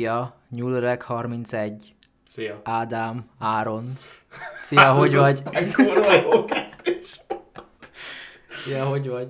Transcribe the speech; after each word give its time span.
Szia, 0.00 0.34
Nyulreg 0.50 1.02
31, 1.02 1.94
Szia. 2.28 2.60
Ádám, 2.64 3.30
Áron. 3.38 3.96
Szia, 4.66 4.92
hogy 4.92 5.14
ez 5.14 5.20
vagy? 5.20 5.40
aztán 5.44 5.72
kurva 5.72 6.12
jó 6.12 6.44
kezdés. 6.44 7.20
Szia, 8.48 8.84
hogy 8.84 9.08
vagy? 9.08 9.28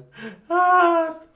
Hát, 0.49 1.27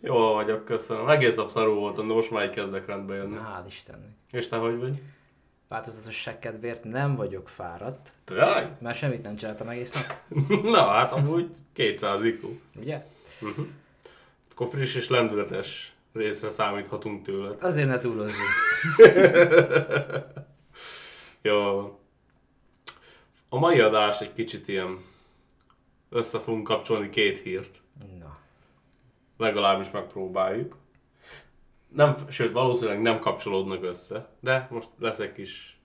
jó 0.00 0.32
vagyok, 0.32 0.64
köszönöm. 0.64 1.08
Egész 1.08 1.36
nap 1.36 1.48
szarú 1.50 1.72
voltam, 1.74 2.08
de 2.08 2.14
most 2.14 2.30
már 2.30 2.44
így 2.44 2.50
kezdek 2.50 2.86
rendbe 2.86 3.14
jönni. 3.14 3.36
Hál' 3.36 3.66
Istennek. 3.66 4.10
És 4.30 4.48
te 4.48 4.56
hogy 4.56 4.78
vagy? 4.78 5.02
Változatosság 5.68 6.38
kedvéért 6.38 6.84
nem 6.84 7.16
vagyok 7.16 7.48
fáradt, 7.48 8.12
Tényleg? 8.24 8.70
mert 8.80 8.96
semmit 8.98 9.22
nem 9.22 9.36
csináltam 9.36 9.68
egész 9.68 10.06
nap, 10.28 10.40
Na, 10.72 10.86
hát 10.86 11.12
amúgy 11.12 11.50
200 11.72 12.24
IQ. 12.24 12.48
ugye? 12.76 13.06
Akkor 14.50 14.68
friss 14.68 14.94
és 14.94 15.08
lendületes 15.08 15.92
részre 16.12 16.48
számíthatunk 16.48 17.24
tőled. 17.24 17.62
Azért 17.62 17.88
ne 17.88 17.98
túlozzunk. 17.98 18.48
Jó. 21.42 21.54
van. 21.74 21.98
A 23.48 23.58
mai 23.58 23.80
adás 23.80 24.20
egy 24.20 24.32
kicsit 24.32 24.68
ilyen 24.68 25.04
össze 26.10 26.38
fogunk 26.38 26.66
kapcsolni 26.66 27.10
két 27.10 27.38
hírt. 27.38 27.80
Na, 28.18 28.38
Legalábbis 29.36 29.90
megpróbáljuk. 29.90 30.76
Nem, 31.88 32.16
sőt, 32.28 32.52
valószínűleg 32.52 33.00
nem 33.00 33.18
kapcsolódnak 33.18 33.84
össze, 33.84 34.28
de 34.40 34.68
most 34.70 34.88
lesz 34.98 35.18
egy 35.18 35.32
kis, 35.32 35.80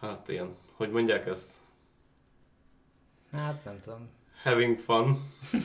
hát 0.00 0.28
ilyen, 0.28 0.56
hogy 0.72 0.90
mondják 0.90 1.26
ezt? 1.26 1.54
hát 3.32 3.64
nem 3.64 3.80
tudom. 3.80 4.08
Having 4.42 4.78
fun. 4.78 5.16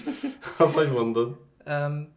Az 0.58 0.74
hogy 0.74 0.92
mondod? 0.92 1.40
Um, 1.66 2.14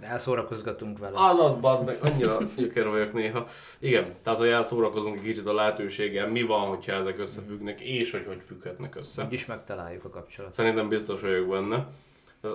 elszórakozgatunk 0.00 0.98
vele. 0.98 1.18
Az 1.18 1.38
az, 1.38 1.54
bazd 1.60 1.84
meg, 1.84 1.98
annyira 2.02 2.38
gyökér 2.56 2.88
vagyok 2.88 3.12
néha. 3.12 3.46
Igen, 3.78 4.14
tehát 4.22 4.38
hogy 4.38 4.48
elszórakozunk 4.48 5.16
egy 5.16 5.22
kicsit 5.22 5.46
a 5.46 5.54
lehetőséggel, 5.54 6.28
mi 6.28 6.42
van, 6.42 6.68
hogyha 6.68 6.92
ezek 6.92 7.18
összefüggnek, 7.18 7.80
és 7.80 8.10
hogy 8.10 8.24
hogy 8.26 8.42
függhetnek 8.42 8.96
össze. 8.96 9.24
Úgyis 9.24 9.46
megtaláljuk 9.46 10.04
a 10.04 10.10
kapcsolatot. 10.10 10.56
Szerintem 10.56 10.88
biztos 10.88 11.20
vagyok 11.20 11.48
benne. 11.48 11.86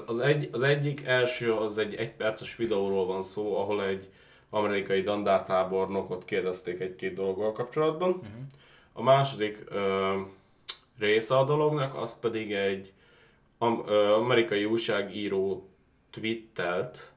Az, 0.06 0.20
egy, 0.20 0.50
az 0.52 0.64
egyik 0.64 1.06
első, 1.06 1.54
az 1.54 1.78
egy 1.78 1.96
egyperces 1.96 2.56
videóról 2.56 3.06
van 3.06 3.22
szó, 3.22 3.58
ahol 3.58 3.84
egy 3.84 4.10
amerikai 4.50 5.02
dandártábornokot 5.02 6.26
kérdezték 6.26 6.80
egy-két 6.80 7.14
dologgal 7.14 7.52
kapcsolatban. 7.52 8.10
Uh-huh. 8.10 8.32
A 8.94 9.04
második 9.04 9.64
ö, 9.70 10.14
része 11.00 11.38
a 11.38 11.44
dolognak, 11.44 11.95
az 11.95 12.20
pedig 12.20 12.54
egy 12.54 12.94
am, 13.58 13.84
ö, 13.88 14.12
amerikai 14.14 14.66
újságíró 14.66 15.70
twittelt. 16.10 17.12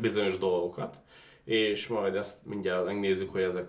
Bizonyos 0.00 0.38
dolgokat, 0.38 0.98
és 1.44 1.86
majd 1.86 2.14
ezt 2.14 2.46
mindjárt 2.46 2.84
megnézzük, 2.84 3.32
hogy 3.32 3.42
ezek 3.42 3.68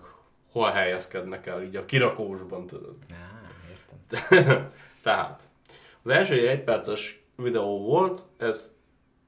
hol 0.50 0.70
helyezkednek 0.70 1.46
el, 1.46 1.62
így 1.62 1.76
a 1.76 1.84
kirakósban, 1.84 2.66
tudod. 2.66 2.96
Á, 3.10 3.40
értem. 3.70 4.70
Tehát, 5.02 5.42
az 6.02 6.10
első 6.10 6.34
egy 6.34 6.44
egyperces 6.44 7.24
videó 7.36 7.78
volt, 7.78 8.22
ez 8.36 8.72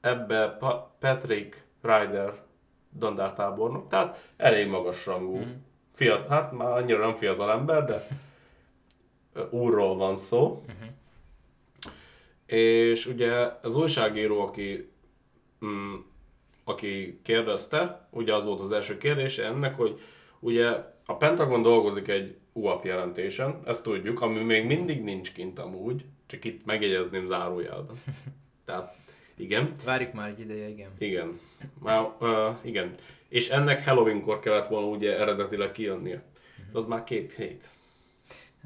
ebbe 0.00 0.56
Pa- 0.58 0.96
Patrick 0.98 1.64
Ryder 1.82 2.44
dandártábornok, 2.92 3.88
tehát 3.88 4.30
elég 4.36 4.68
magas 4.68 5.06
rangú. 5.06 5.38
Mm. 5.38 5.50
Fiat, 5.92 6.26
hát 6.26 6.52
már 6.52 6.70
annyira 6.70 6.98
nem 6.98 7.14
fiatal 7.14 7.50
ember, 7.50 7.84
de 7.84 8.06
úrról 9.62 9.96
van 9.96 10.16
szó. 10.16 10.64
Mm-hmm. 10.72 10.88
És 12.46 13.06
ugye 13.06 13.50
az 13.62 13.76
újságíró, 13.76 14.40
aki, 14.40 14.92
mm, 15.64 15.94
aki 16.69 17.20
kérdezte, 17.22 18.09
ugye 18.10 18.34
az 18.34 18.44
volt 18.44 18.60
az 18.60 18.72
első 18.72 18.99
kérdése 18.99 19.44
ennek, 19.44 19.77
hogy 19.77 20.00
ugye 20.41 20.69
a 21.06 21.16
Pentagon 21.16 21.62
dolgozik 21.62 22.09
egy 22.09 22.37
UAP 22.53 22.84
jelentésen, 22.84 23.60
ezt 23.65 23.82
tudjuk, 23.82 24.21
ami 24.21 24.43
még 24.43 24.66
mindig 24.66 25.03
nincs 25.03 25.32
kint 25.32 25.59
amúgy, 25.59 26.05
csak 26.26 26.44
itt 26.44 26.65
megjegyezném 26.65 27.25
zárójelben. 27.26 27.97
Tehát 28.65 28.97
igen, 29.37 29.72
Várjuk 29.84 30.12
már 30.12 30.28
egy 30.28 30.41
ideje, 30.41 30.69
igen. 30.69 30.91
igen. 30.99 31.41
Már, 31.82 32.10
uh, 32.21 32.56
igen. 32.62 32.94
És 33.28 33.49
ennek 33.49 33.84
Halloweenkor 33.84 34.41
kellett 34.41 34.69
volna 34.69 34.87
ugye 34.87 35.19
eredetileg 35.19 35.72
kijönnie. 35.72 36.22
De 36.72 36.78
az 36.78 36.87
már 36.87 37.05
két 37.05 37.32
hét. 37.32 37.69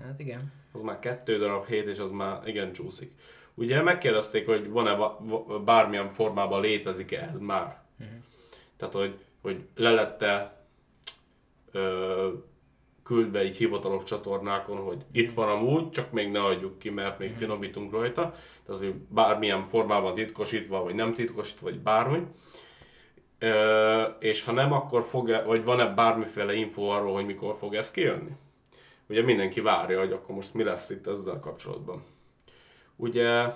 Hát 0.03 0.19
igen. 0.19 0.53
Az 0.73 0.83
már 0.83 0.99
kettő 0.99 1.39
darab 1.39 1.67
hét, 1.67 1.87
és 1.87 1.99
az 1.99 2.11
már 2.11 2.49
igen 2.49 2.73
csúszik. 2.73 3.13
Ugye 3.55 3.83
megkérdezték, 3.83 4.47
hogy 4.47 4.71
van-e 4.71 4.95
va- 4.95 5.19
va- 5.21 5.65
bármilyen 5.65 6.09
formában 6.09 6.61
létezik-e 6.61 7.29
ez 7.33 7.39
már. 7.39 7.80
Tehát, 8.77 8.95
hogy, 8.95 9.19
hogy 9.43 9.65
le 9.75 9.91
lette 9.91 10.65
ö, 11.73 12.29
küldve 13.03 13.39
egy 13.39 13.57
hivatalos 13.57 14.03
csatornákon, 14.03 14.77
hogy 14.77 15.05
itt 15.13 15.33
van 15.33 15.49
amúgy, 15.49 15.91
csak 15.91 16.13
még 16.13 16.31
ne 16.31 16.43
adjuk 16.43 16.79
ki, 16.79 16.91
mert 16.91 17.19
még 17.19 17.35
finomítunk 17.37 17.93
rajta. 17.93 18.35
Tehát, 18.67 18.81
hogy 18.81 18.95
bármilyen 18.95 19.63
formában 19.63 20.15
titkosítva, 20.15 20.83
vagy 20.83 20.95
nem 20.95 21.15
titkosítva, 21.15 21.71
vagy 21.71 21.79
bármi. 21.79 22.23
Ö, 23.39 24.03
és 24.19 24.45
ha 24.45 24.53
nem, 24.53 24.73
akkor 24.73 25.05
fog-e, 25.05 25.43
vagy 25.43 25.65
van-e 25.65 25.87
bármiféle 25.87 26.55
info 26.55 26.83
arról, 26.83 27.13
hogy 27.13 27.27
mikor 27.27 27.57
fog 27.57 27.75
ez 27.75 27.91
kijönni? 27.91 28.31
Ugye 29.09 29.23
mindenki 29.23 29.61
várja, 29.61 29.99
hogy 29.99 30.13
akkor 30.13 30.35
most 30.35 30.55
mi 30.55 30.63
lesz 30.63 30.91
itt 30.91 31.07
ezzel 31.07 31.41
kapcsolatban. 31.41 32.05
Ugye, 32.97 33.47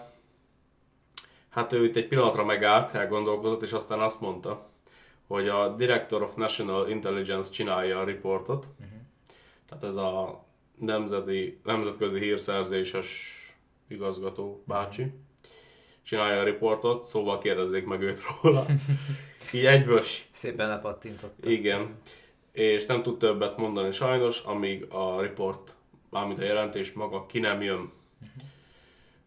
hát 1.54 1.72
ő 1.72 1.84
itt 1.84 1.96
egy 1.96 2.08
pillanatra 2.08 2.44
megállt, 2.44 2.94
elgondolkozott, 2.94 3.62
és 3.62 3.72
aztán 3.72 4.00
azt 4.00 4.20
mondta, 4.20 4.68
hogy 5.26 5.48
a 5.48 5.68
Director 5.68 6.22
of 6.22 6.34
National 6.34 6.88
Intelligence 6.88 7.50
csinálja 7.50 8.00
a 8.00 8.04
riportot. 8.04 8.66
Uh-huh. 8.80 8.98
Tehát 9.68 9.84
ez 9.84 9.96
a 9.96 10.44
nemzeti, 10.78 11.60
nemzetközi 11.64 12.18
hírszerzéses 12.18 13.38
igazgató 13.88 14.62
bácsi 14.66 15.12
csinálja 16.02 16.40
a 16.40 16.44
riportot, 16.44 17.04
szóval 17.04 17.38
kérdezzék 17.38 17.86
meg 17.86 18.02
őt 18.02 18.22
róla. 18.42 18.66
Így 19.52 19.66
egyből 19.66 20.02
Szépen 20.30 20.68
lepattintott. 20.68 21.46
igen, 21.46 21.98
és 22.52 22.86
nem 22.86 23.02
tud 23.02 23.18
többet 23.18 23.56
mondani 23.56 23.90
sajnos, 23.90 24.40
amíg 24.40 24.86
a 24.92 25.20
report, 25.20 25.74
mármint 26.10 26.38
a 26.38 26.44
jelentés 26.44 26.92
maga 26.92 27.26
ki 27.26 27.38
nem 27.38 27.62
jön. 27.62 27.92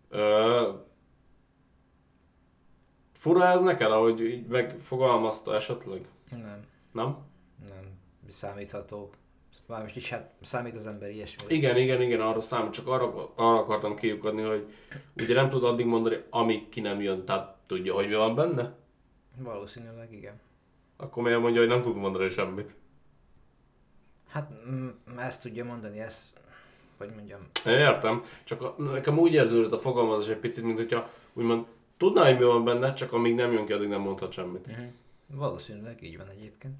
Ö, 0.09 0.69
fura 3.27 3.45
ez 3.45 3.61
neked, 3.61 3.91
ahogy 3.91 4.21
így 4.21 4.45
megfogalmazta 4.47 5.55
esetleg? 5.55 6.05
Nem, 6.29 6.65
Nem? 6.91 7.17
nem 7.69 7.83
számítható. 8.27 9.09
Mármint 9.65 9.95
is 9.95 10.09
hát 10.09 10.31
számít 10.41 10.75
az 10.75 10.87
ember 10.87 11.09
ilyesmi. 11.09 11.43
Igen, 11.47 11.77
igen, 11.77 12.01
igen, 12.01 12.21
arra 12.21 12.41
számít, 12.41 12.71
csak 12.71 12.87
arra, 12.87 13.31
arra 13.35 13.57
akartam 13.57 13.95
kiukadni, 13.95 14.41
hogy 14.41 14.73
ugye 15.15 15.33
nem 15.33 15.49
tud 15.49 15.63
addig 15.63 15.85
mondani, 15.85 16.23
amíg 16.29 16.69
ki 16.69 16.79
nem 16.81 17.01
jön, 17.01 17.25
tehát 17.25 17.55
tudja, 17.65 17.93
hogy 17.93 18.07
mi 18.07 18.15
van 18.15 18.35
benne? 18.35 18.75
Valószínűleg 19.37 20.13
igen. 20.13 20.39
Akkor 20.97 21.23
miért 21.23 21.39
mondja, 21.39 21.59
hogy 21.59 21.69
nem 21.69 21.81
tud 21.81 21.95
mondani 21.95 22.29
semmit? 22.29 22.75
Hát 24.29 24.51
mm, 24.69 24.87
ezt 25.17 25.41
tudja 25.41 25.65
mondani, 25.65 25.99
ezt, 25.99 26.25
hogy 26.97 27.09
mondjam, 27.15 27.39
Én 27.65 27.73
értem, 27.73 28.23
csak 28.43 28.61
a, 28.61 28.75
nekem 28.77 29.17
úgy 29.19 29.33
érződött 29.33 29.71
a 29.71 29.77
fogalmazás 29.77 30.29
egy 30.29 30.39
picit, 30.39 30.63
mint 30.63 30.77
hogyha 30.77 31.09
úgymond 31.33 31.65
tudná, 31.97 32.25
hogy 32.25 32.37
mi 32.37 32.43
van 32.43 32.63
benne, 32.63 32.93
csak 32.93 33.13
amíg 33.13 33.35
nem 33.35 33.51
jön 33.51 33.65
ki, 33.65 33.73
addig 33.73 33.87
nem 33.87 34.01
mondhat 34.01 34.31
semmit. 34.31 34.67
valószínűleg 35.27 36.03
így 36.03 36.17
van 36.17 36.29
egyébként. 36.29 36.73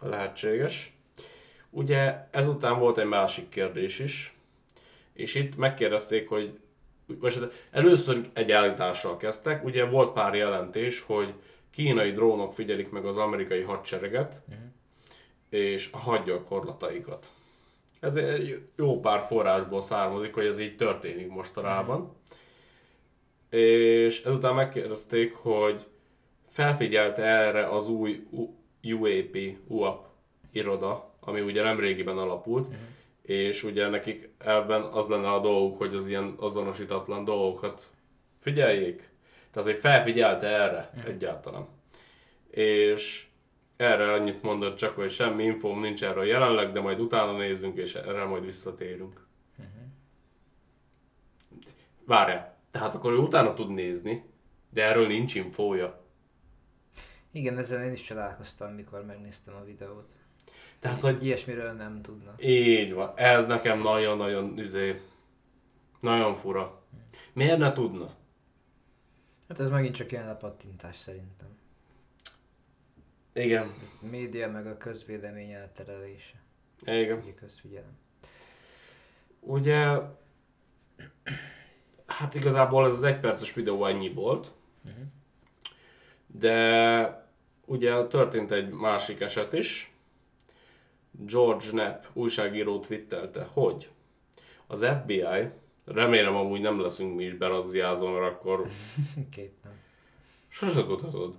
Lehetséges. 0.00 0.94
Ugye 1.70 2.28
ezután 2.30 2.78
volt 2.78 2.98
egy 2.98 3.06
másik 3.06 3.48
kérdés 3.48 3.98
is, 3.98 4.34
és 5.12 5.34
itt 5.34 5.56
megkérdezték, 5.56 6.28
hogy 6.28 6.58
hát 7.22 7.68
először 7.70 8.30
egy 8.32 8.50
állítással 8.50 9.16
kezdtek, 9.16 9.64
ugye 9.64 9.84
volt 9.84 10.12
pár 10.12 10.34
jelentés, 10.34 11.00
hogy 11.00 11.34
kínai 11.70 12.12
drónok 12.12 12.52
figyelik 12.52 12.90
meg 12.90 13.04
az 13.04 13.16
amerikai 13.16 13.62
hadsereget, 13.62 14.42
és 15.48 15.88
a 15.92 15.98
hadgyakorlataikat. 15.98 17.30
Ez 18.00 18.14
egy 18.14 18.62
jó 18.76 19.00
pár 19.00 19.22
forrásból 19.22 19.80
származik, 19.80 20.34
hogy 20.34 20.46
ez 20.46 20.58
így 20.58 20.76
történik 20.76 21.28
mostanában. 21.28 22.16
És 23.50 24.22
ezután 24.22 24.54
megkérdezték, 24.54 25.34
hogy 25.34 25.86
felfigyelte 26.48 27.22
erre 27.22 27.68
az 27.68 27.88
új 27.88 28.26
UAP, 28.82 29.36
UAP 29.66 30.06
iroda, 30.52 31.14
ami 31.20 31.40
ugye 31.40 31.62
nem 31.62 31.80
régiben 31.80 32.18
alapult, 32.18 32.68
és 33.22 33.62
ugye 33.62 33.88
nekik 33.88 34.28
ebben 34.38 34.82
az 34.82 35.06
lenne 35.06 35.30
a 35.30 35.40
dolguk, 35.40 35.78
hogy 35.78 35.94
az 35.94 36.08
ilyen 36.08 36.34
azonosítatlan 36.38 37.24
dolgokat 37.24 37.90
figyeljék. 38.38 39.08
Tehát, 39.50 39.68
hogy 39.68 39.78
felfigyelte 39.78 40.46
erre 40.46 40.90
egyáltalán. 41.06 41.66
És 42.50 43.26
erre 43.76 44.12
annyit 44.12 44.42
mondott 44.42 44.76
csak, 44.76 44.94
hogy 44.94 45.10
semmi 45.10 45.44
infóm 45.44 45.80
nincs 45.80 46.04
erről 46.04 46.24
jelenleg, 46.24 46.72
de 46.72 46.80
majd 46.80 47.00
utána 47.00 47.36
nézzünk, 47.36 47.76
és 47.76 47.94
erre 47.94 48.24
majd 48.24 48.44
visszatérünk. 48.44 49.26
Várjál, 52.04 52.59
tehát 52.70 52.94
akkor 52.94 53.12
ő 53.12 53.16
utána 53.16 53.54
tud 53.54 53.70
nézni, 53.70 54.24
de 54.70 54.84
erről 54.84 55.06
nincs 55.06 55.34
infója. 55.34 56.04
Igen, 57.32 57.58
ezen 57.58 57.82
én 57.84 57.92
is 57.92 58.02
csodálkoztam, 58.02 58.72
mikor 58.72 59.04
megnéztem 59.04 59.54
a 59.54 59.64
videót. 59.64 60.12
Tehát, 60.78 61.00
hogy 61.00 61.24
Ilyesmiről 61.24 61.72
nem 61.72 62.02
tudna. 62.02 62.34
így 62.40 62.92
van. 62.92 63.12
Ez 63.16 63.46
nekem 63.46 63.80
nagyon-nagyon 63.80 64.58
üzé. 64.58 65.00
Nagyon 66.00 66.34
fura. 66.34 66.82
Miért 67.32 67.58
ne 67.58 67.72
tudna? 67.72 68.14
Hát 69.48 69.60
ez 69.60 69.68
megint 69.68 69.94
csak 69.94 70.12
ilyen 70.12 70.26
lepattintás 70.26 70.96
szerintem. 70.96 71.48
Igen. 73.32 73.74
A 74.02 74.06
média 74.06 74.50
meg 74.50 74.66
a 74.66 74.76
közvélemény 74.76 75.50
elterelése. 75.50 76.42
Igen. 76.84 77.18
Ugye 77.18 77.34
közfigyelem. 77.34 77.98
Ugye, 79.40 79.98
hát 82.20 82.34
igazából 82.34 82.86
ez 82.86 82.92
az 82.94 83.02
egyperces 83.04 83.54
videó 83.54 83.84
ennyi 83.86 84.12
volt, 84.12 84.50
Uh-huh. 84.84 85.02
de 86.26 87.28
ugye 87.64 88.06
történt 88.06 88.50
egy 88.50 88.70
másik 88.70 89.20
eset 89.20 89.52
is. 89.52 89.92
George 91.10 91.68
Knapp 91.68 92.04
újságíró 92.12 92.80
twittelte, 92.80 93.48
hogy 93.52 93.90
az 94.66 94.86
FBI, 95.00 95.48
remélem 95.84 96.36
amúgy 96.36 96.60
nem 96.60 96.80
leszünk 96.80 97.16
mi 97.16 97.24
is 97.24 97.34
berazziázva, 97.34 98.10
mert 98.20 98.32
akkor 98.34 98.68
Két 99.30 99.52
nem. 99.62 99.72
sose 100.48 100.84
tudhatod. 100.84 101.38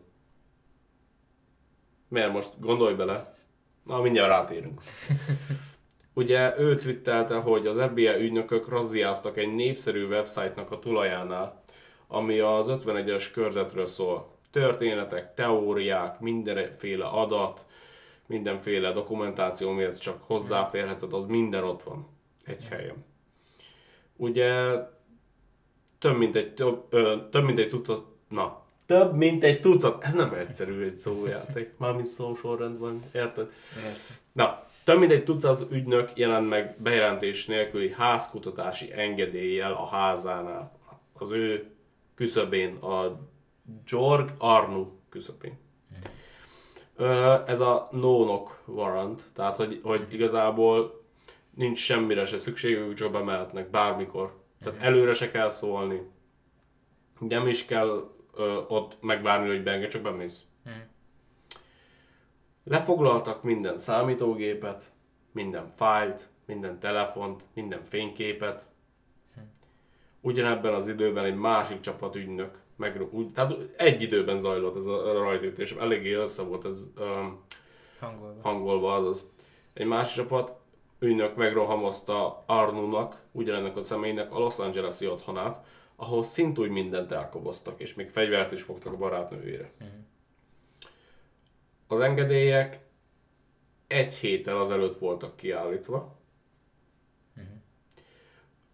Miért 2.08 2.32
most? 2.32 2.60
Gondolj 2.60 2.94
bele. 2.94 3.36
Na, 3.84 4.02
mindjárt 4.02 4.30
rátérünk. 4.30 4.82
Ugye 6.14 6.60
ő 6.60 6.76
twittelte, 6.76 7.36
hogy 7.36 7.68
az 7.68 7.82
FBI 7.82 8.08
ügynökök 8.08 8.68
razziáztak 8.68 9.38
egy 9.38 9.54
népszerű 9.54 10.08
website-nak 10.08 10.72
a 10.72 10.80
tulajánál, 10.80 11.64
ami 12.08 12.40
az 12.40 12.68
51-es 12.70 13.30
körzetről 13.34 13.86
szól. 13.86 14.38
Történetek, 14.52 15.34
teóriák, 15.34 16.20
mindenféle 16.20 17.06
adat, 17.06 17.66
mindenféle 18.26 18.92
dokumentáció, 18.92 19.70
amihez 19.70 20.00
csak 20.00 20.22
hozzáférheted, 20.26 21.14
az 21.14 21.26
minden 21.26 21.64
ott 21.64 21.84
van 21.84 22.08
egy 22.46 22.64
helyen. 22.70 23.06
Ugye 24.16 24.54
több 26.00 26.18
mint 26.18 26.36
egy, 26.36 26.54
több, 26.54 26.86
ö, 26.90 27.18
több 27.32 27.44
mint 27.44 27.60
egy 27.60 27.70
tucat, 27.70 28.06
na, 28.30 28.62
több 28.86 29.16
mint 29.16 29.44
egy 29.44 29.62
tucat, 29.62 30.04
ez 30.04 30.14
nem 30.14 30.34
egyszerű 30.34 30.84
egy 30.84 30.98
szójáték, 30.98 31.74
mármint 31.80 32.08
szósorrendben, 32.08 33.00
érted? 33.14 33.52
Értem. 33.76 34.16
Na, 34.32 34.64
több 34.84 35.00
mint 35.00 35.12
egy 35.12 35.24
tucat 35.24 35.72
ügynök 35.72 36.10
jelent 36.16 36.50
meg 36.50 36.76
bejelentés 36.82 37.46
nélküli 37.46 37.92
házkutatási 37.92 38.92
engedéllyel 38.94 39.74
a 39.74 39.86
házánál. 39.86 40.72
Az 41.14 41.32
ő 41.32 41.72
küszöbén, 42.16 42.76
a 42.76 43.20
Georg 43.90 44.34
Arnu 44.38 44.88
küszöbén. 45.10 45.60
Ez 47.46 47.60
a 47.60 47.88
no-knock 47.92 48.62
warrant, 48.66 49.24
tehát 49.34 49.56
hogy, 49.56 49.80
hogy 49.84 50.08
igazából 50.10 51.04
nincs 51.56 51.80
semmire 51.80 52.26
se 52.26 52.38
szükségük, 52.38 52.94
csak 52.94 53.12
bemehetnek 53.12 53.70
bármikor. 53.70 54.40
Tehát 54.64 54.82
előre 54.82 55.14
se 55.14 55.32
kell 55.32 55.50
szólni. 55.50 56.02
Nem 57.20 57.48
is 57.48 57.66
kell 57.66 58.10
ö, 58.34 58.62
ott 58.68 58.98
megvárni, 59.02 59.48
hogy 59.48 59.64
beenged, 59.64 59.90
csak 59.90 60.02
bemész. 60.02 60.42
Lefoglaltak 62.64 63.44
minden 63.44 63.78
számítógépet, 63.78 64.92
minden 65.32 65.72
fájlt, 65.76 66.30
minden 66.46 66.80
telefont, 66.80 67.44
minden 67.54 67.84
fényképet. 67.84 68.68
Ugyanebben 70.22 70.74
az 70.74 70.90
időben 70.90 71.26
egy 71.26 71.36
másik 71.36 71.80
csapat 71.80 72.16
ügynök, 72.16 72.60
meg, 72.76 73.08
úgy, 73.12 73.32
tehát 73.32 73.54
egy 73.78 74.02
időben 74.02 74.38
zajlott 74.38 74.76
ez 74.76 74.86
a 74.86 75.14
rajtütés, 75.14 75.72
eléggé 75.72 76.14
össze 76.14 76.44
volt 76.44 76.66
ez 76.66 76.88
um, 77.00 77.44
Hangolva. 78.00 78.42
hangolva, 78.42 78.94
azaz. 78.94 79.30
Egy 79.74 79.86
másik 79.86 80.16
csapat 80.16 80.54
ügynök 81.00 81.36
megrohamozta 81.36 82.44
Arnunak, 82.46 83.22
ugyanennek 83.32 83.78
a 83.78 83.82
személynek 83.82 84.36
a 84.36 84.40
Los 84.40 84.60
Angeles-i 84.60 85.08
otthonát, 85.08 85.66
ahol 85.96 86.24
szintúgy 86.24 86.70
mindent 86.70 87.12
elkoboztak, 87.12 87.80
és 87.80 87.94
még 87.94 88.10
fegyvert 88.10 88.52
is 88.52 88.62
fogtak 88.62 88.94
a 88.94 88.98
barátnőjére. 88.98 89.72
Az 91.92 92.00
engedélyek 92.00 92.80
egy 93.88 94.14
héttel 94.14 94.58
azelőtt 94.58 95.00
voltak 95.00 95.36
kiállítva. 95.36 96.20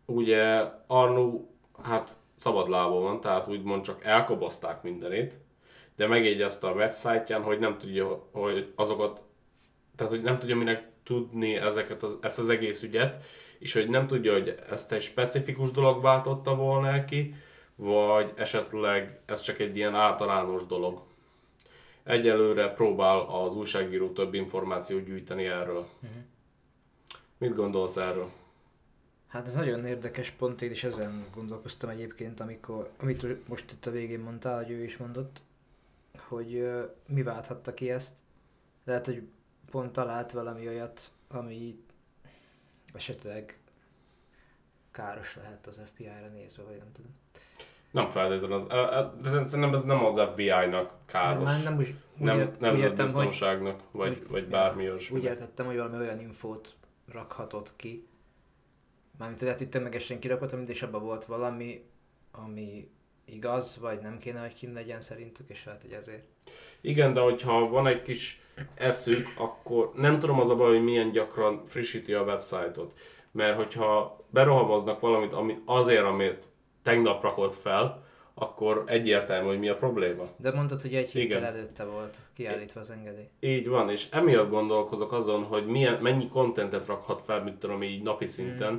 Ugye 0.05 0.63
Arnu, 0.87 1.47
hát 1.83 2.15
szabad 2.35 2.69
lábon 2.69 3.03
van, 3.03 3.21
tehát 3.21 3.47
úgymond 3.47 3.83
csak 3.83 4.03
elkobozták 4.03 4.83
mindenét, 4.83 5.37
de 5.95 6.07
megjegyezte 6.07 6.67
a 6.67 6.73
websájtján, 6.73 7.43
hogy 7.43 7.59
nem 7.59 7.77
tudja, 7.77 8.27
hogy 8.31 8.73
azokat, 8.75 9.21
tehát 9.95 10.13
hogy 10.13 10.21
nem 10.21 10.39
tudja 10.39 10.55
minek 10.55 10.87
tudni 11.03 11.55
ezeket 11.55 12.03
az, 12.03 12.17
ezt 12.21 12.39
az 12.39 12.49
egész 12.49 12.83
ügyet, 12.83 13.25
és 13.59 13.73
hogy 13.73 13.89
nem 13.89 14.07
tudja, 14.07 14.31
hogy 14.31 14.55
ezt 14.69 14.91
egy 14.91 15.01
specifikus 15.01 15.71
dolog 15.71 16.01
váltotta 16.01 16.55
volna 16.55 17.05
ki, 17.05 17.33
vagy 17.75 18.33
esetleg 18.35 19.19
ez 19.25 19.41
csak 19.41 19.59
egy 19.59 19.77
ilyen 19.77 19.95
általános 19.95 20.65
dolog. 20.65 21.05
Egyelőre 22.07 22.73
próbál 22.73 23.19
az 23.19 23.55
újságíró 23.55 24.11
több 24.11 24.33
információt 24.33 25.05
gyűjteni 25.05 25.45
erről. 25.45 25.87
Mit 27.37 27.55
gondolsz 27.55 27.95
erről? 27.95 28.31
Hát 29.27 29.47
ez 29.47 29.53
nagyon 29.53 29.85
érdekes 29.85 30.31
pont, 30.31 30.61
én 30.61 30.71
is 30.71 30.83
ezen 30.83 31.25
gondolkoztam 31.33 31.89
egyébként, 31.89 32.39
amikor, 32.39 32.89
amit 32.99 33.47
most 33.47 33.71
itt 33.71 33.85
a 33.85 33.91
végén 33.91 34.19
mondtál, 34.19 34.63
hogy 34.63 34.71
ő 34.71 34.83
is 34.83 34.97
mondott, 34.97 35.41
hogy 36.27 36.55
ö, 36.55 36.83
mi 37.07 37.23
válthatta 37.23 37.73
ki 37.73 37.91
ezt. 37.91 38.13
Lehet, 38.83 39.05
hogy 39.05 39.21
pont 39.71 39.91
talált 39.91 40.31
valami 40.31 40.67
olyat, 40.67 41.11
ami 41.27 41.79
esetleg 42.93 43.59
káros 44.91 45.35
lehet 45.35 45.67
az 45.67 45.81
FBI-ra 45.85 46.27
nézve, 46.27 46.63
vagy 46.63 46.77
nem 46.77 46.91
tudom. 46.91 47.11
Nem 47.91 48.09
feltétlenül 48.09 48.55
az, 48.69 49.05
de 49.21 49.29
szerintem 49.29 49.73
ez 49.73 49.81
nem 49.81 50.05
az 50.05 50.19
FBI-nak 50.31 50.91
káros. 51.05 51.43
Már 51.43 51.63
nem 51.63 51.77
úgy, 51.77 51.87
úgy, 51.87 52.25
nem, 52.25 52.37
ért- 52.39 52.53
úgy 52.55 52.59
nem 52.59 52.75
értem, 52.75 52.89
hogy, 52.89 53.03
biztonságnak, 53.05 53.79
vagy, 53.91 54.07
hogy- 54.17 54.27
vagy 54.27 54.43
ja, 54.43 54.49
bármi 54.49 54.83
olyasmi. 54.89 55.17
úgy 55.17 55.23
értettem, 55.25 55.65
hogy 55.65 55.75
valami 55.77 55.97
olyan 55.97 56.19
infót 56.19 56.75
rakhatott 57.11 57.73
ki, 57.75 58.07
mármint 59.17 59.41
lehet, 59.41 59.57
hogy 59.57 59.69
tömegesen 59.69 60.19
kirakott, 60.19 60.51
amit 60.51 60.69
és 60.69 60.81
abban 60.81 61.03
volt 61.03 61.25
valami, 61.25 61.83
ami 62.31 62.89
igaz, 63.25 63.77
vagy 63.81 63.99
nem 64.01 64.17
kéne, 64.17 64.39
hogy 64.39 64.53
kint 64.53 64.73
legyen 64.73 65.01
szerintük, 65.01 65.49
és 65.49 65.65
lehet, 65.65 65.81
hogy 65.81 65.91
ezért. 65.91 66.23
Igen, 66.81 67.13
de 67.13 67.19
hogyha 67.19 67.69
van 67.69 67.87
egy 67.87 68.01
kis 68.01 68.41
eszük, 68.75 69.27
akkor 69.37 69.91
nem 69.95 70.19
tudom 70.19 70.39
az 70.39 70.49
a 70.49 70.55
baj, 70.55 70.73
hogy 70.73 70.83
milyen 70.83 71.11
gyakran 71.11 71.65
frissíti 71.65 72.13
a 72.13 72.23
websájtot. 72.23 72.93
Mert 73.31 73.55
hogyha 73.55 74.17
berohamoznak 74.29 74.99
valamit 74.99 75.33
ami 75.33 75.57
azért, 75.65 76.03
amit 76.03 76.47
tegnap 76.87 77.23
rakott 77.23 77.53
fel, 77.53 78.03
akkor 78.33 78.83
egyértelmű, 78.85 79.47
hogy 79.47 79.59
mi 79.59 79.69
a 79.69 79.75
probléma. 79.75 80.23
De 80.37 80.51
mondtad, 80.51 80.81
hogy 80.81 80.95
egy 80.95 81.11
héttel 81.11 81.37
Igen. 81.37 81.43
előtte 81.43 81.83
volt 81.83 82.17
kiállítva 82.33 82.79
az 82.79 82.91
engedély. 82.91 83.29
Így 83.39 83.67
van, 83.67 83.89
és 83.89 84.07
emiatt 84.11 84.49
gondolkozok 84.49 85.11
azon, 85.11 85.43
hogy 85.43 85.65
milyen, 85.65 86.01
mennyi 86.01 86.27
kontentet 86.27 86.85
rakhat 86.85 87.21
fel, 87.25 87.43
mit 87.43 87.55
tudom, 87.55 87.83
így 87.83 88.03
napi 88.03 88.25
szinten, 88.25 88.73
mm. 88.73 88.77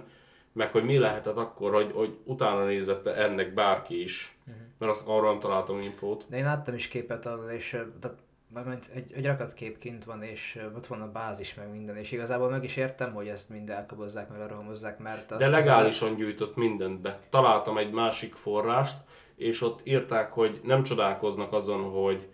meg 0.53 0.71
hogy 0.71 0.85
mi 0.85 0.99
lehetett 0.99 1.37
akkor, 1.37 1.73
hogy, 1.73 1.91
hogy 1.95 2.17
utána 2.25 2.65
nézette 2.65 3.15
ennek 3.15 3.55
bárki 3.55 4.03
is. 4.03 4.37
Mm. 4.50 4.55
Mert 4.79 4.93
azt 4.93 5.07
arra 5.07 5.31
nem 5.31 5.41
találtam 5.41 5.81
infót. 5.81 6.25
De 6.29 6.37
én 6.37 6.45
láttam 6.45 6.75
is 6.75 6.88
képet 6.88 7.27
arról, 7.27 7.50
és 7.50 7.71
tehát, 8.00 8.17
mármint 8.49 8.90
egy, 8.95 9.12
egy 9.12 9.26
rakat 9.26 9.52
kép 9.52 9.78
kint 9.78 10.05
van, 10.05 10.23
és 10.23 10.61
ott 10.76 10.87
van 10.87 11.00
a 11.00 11.11
bázis, 11.12 11.55
meg 11.55 11.71
minden, 11.71 11.97
és 11.97 12.12
igazából 12.12 12.50
meg 12.50 12.64
is 12.64 12.76
értem, 12.76 13.12
hogy 13.12 13.28
ezt 13.28 13.49
mind 13.49 13.71
elkobozzák, 13.71 14.28
meg 14.28 14.38
lerohamozzák, 14.38 14.99
mert 14.99 15.31
az, 15.31 15.38
De 15.38 15.45
az- 15.45 15.50
legálisan 15.50 16.14
gyűjtött 16.14 16.57
mindent 16.57 17.00
be. 17.00 17.19
Találtam 17.31 17.78
egy 17.78 17.90
másik 17.93 18.35
forrást, 18.35 18.97
és 19.37 19.62
ott 19.62 19.81
írták, 19.85 20.33
hogy 20.33 20.61
nem 20.64 20.83
csodálkoznak 20.83 21.52
azon, 21.52 21.83
hogy 21.83 22.28